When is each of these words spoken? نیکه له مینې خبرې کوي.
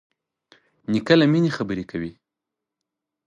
نیکه 0.91 1.13
له 1.19 1.25
مینې 1.31 1.51
خبرې 1.57 1.83
کوي. 1.91 2.11